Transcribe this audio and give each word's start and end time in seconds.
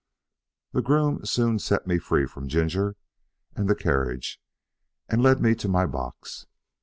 The 0.71 0.81
groom 0.81 1.23
soon 1.27 1.59
set 1.59 1.85
me 1.85 1.99
free 1.99 2.25
from 2.25 2.47
Ginger 2.49 2.95
and 3.55 3.69
the 3.69 3.75
carriage, 3.75 4.41
and 5.07 5.21
led 5.21 5.39
me 5.39 5.53
to 5.53 5.67
my 5.69 5.85
box. 5.85 6.47